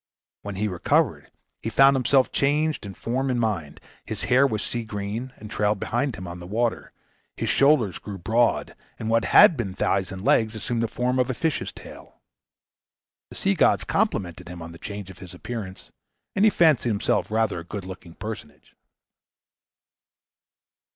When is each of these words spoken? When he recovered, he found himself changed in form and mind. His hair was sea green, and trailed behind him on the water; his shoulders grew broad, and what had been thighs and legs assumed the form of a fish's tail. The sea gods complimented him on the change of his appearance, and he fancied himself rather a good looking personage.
When 0.41 0.55
he 0.55 0.67
recovered, 0.67 1.29
he 1.61 1.69
found 1.69 1.95
himself 1.95 2.31
changed 2.31 2.87
in 2.87 2.95
form 2.95 3.29
and 3.29 3.39
mind. 3.39 3.79
His 4.03 4.23
hair 4.23 4.47
was 4.47 4.63
sea 4.63 4.83
green, 4.83 5.31
and 5.37 5.47
trailed 5.51 5.79
behind 5.79 6.15
him 6.15 6.25
on 6.27 6.39
the 6.39 6.47
water; 6.47 6.91
his 7.37 7.51
shoulders 7.51 7.99
grew 7.99 8.17
broad, 8.17 8.75
and 8.97 9.11
what 9.11 9.25
had 9.25 9.55
been 9.55 9.75
thighs 9.75 10.11
and 10.11 10.25
legs 10.25 10.55
assumed 10.55 10.81
the 10.81 10.87
form 10.87 11.19
of 11.19 11.29
a 11.29 11.35
fish's 11.35 11.71
tail. 11.71 12.19
The 13.29 13.35
sea 13.35 13.53
gods 13.53 13.83
complimented 13.83 14.49
him 14.49 14.59
on 14.59 14.71
the 14.71 14.79
change 14.79 15.11
of 15.11 15.19
his 15.19 15.35
appearance, 15.35 15.91
and 16.35 16.45
he 16.45 16.49
fancied 16.49 16.89
himself 16.89 17.29
rather 17.29 17.59
a 17.59 17.63
good 17.63 17.85
looking 17.85 18.15
personage. 18.15 18.73